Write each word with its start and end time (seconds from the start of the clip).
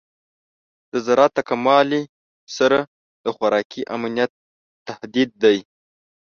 د 0.91 0.93
زراعت 1.05 1.31
د 1.35 1.39
کموالی 1.49 2.03
سره 2.57 2.79
د 3.23 3.25
خوراکي 3.35 3.81
امنیت 3.95 4.31
تهدید 4.87 5.29
دی. 5.43 5.57